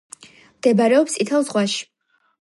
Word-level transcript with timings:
მდებარეობს 0.61 1.19
წითელი 1.19 1.49
ზღვაში. 1.51 1.87